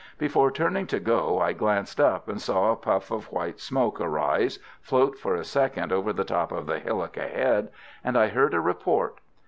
[0.17, 4.57] Before turning to go I glanced up, and saw a puff of white smoke arise,
[4.81, 7.69] float for a second over the top of the hillock ahead,
[8.03, 9.19] and I heard a report.